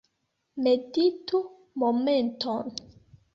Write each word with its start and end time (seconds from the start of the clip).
Meditu 0.63 1.37
momenton. 1.79 2.65